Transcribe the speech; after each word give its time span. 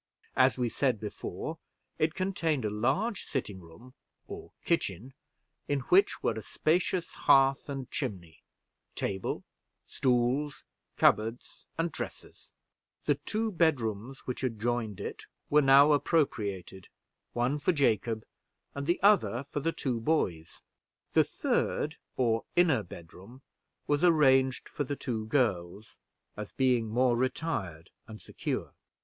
As 0.35 0.57
we 0.57 0.67
said 0.67 0.99
before, 0.99 1.59
it 1.99 2.15
contained 2.15 2.65
a 2.65 2.71
large 2.71 3.23
sitting 3.25 3.59
room, 3.59 3.93
or 4.27 4.51
kitchen, 4.65 5.13
in 5.67 5.81
which 5.81 6.23
was 6.23 6.37
a 6.37 6.41
spacious 6.41 7.11
hearth 7.13 7.69
and 7.69 7.87
chimney, 7.91 8.41
table, 8.95 9.43
stools, 9.85 10.63
cupboards, 10.97 11.67
and 11.77 11.91
dressers: 11.91 12.49
the 13.05 13.13
two 13.13 13.51
bedrooms 13.51 14.21
which 14.25 14.43
adjoined 14.43 14.99
it 14.99 15.27
were 15.51 15.61
now 15.61 15.91
appropriated, 15.91 16.89
one 17.33 17.59
for 17.59 17.71
Jacob 17.71 18.25
and 18.73 18.87
the 18.87 18.99
other 19.03 19.43
for 19.51 19.59
the 19.59 19.71
two 19.71 19.99
boys; 20.01 20.63
the 21.11 21.23
third, 21.23 21.97
or 22.17 22.43
inner 22.55 22.81
bedroom, 22.81 23.43
was 23.85 24.03
arranged 24.03 24.67
for 24.67 24.83
the 24.83 24.95
two 24.95 25.27
girls, 25.27 25.99
as 26.35 26.51
being 26.53 26.89
more 26.89 27.15
retired 27.15 27.91
and 28.07 28.19
secure. 28.19 28.73